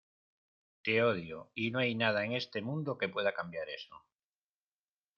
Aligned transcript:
te 0.81 1.03
odio 1.03 1.51
y 1.53 1.69
no 1.69 1.77
hay 1.77 1.93
nada 1.93 2.25
en 2.25 2.31
este 2.31 2.63
mundo 2.63 2.97
que 2.97 3.07
pueda 3.07 3.35
cambiar 3.35 3.69
eso. 3.69 4.03